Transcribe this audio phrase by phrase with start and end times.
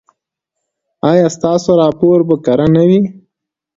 [1.09, 3.01] ایا ستاسو راپور به کره نه وي؟